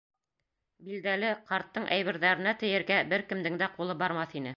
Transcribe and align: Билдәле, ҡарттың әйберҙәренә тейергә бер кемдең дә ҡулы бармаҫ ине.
Билдәле, 0.87 1.29
ҡарттың 1.51 1.85
әйберҙәренә 1.97 2.53
тейергә 2.65 2.97
бер 3.13 3.25
кемдең 3.33 3.61
дә 3.65 3.69
ҡулы 3.77 3.99
бармаҫ 4.01 4.35
ине. 4.41 4.49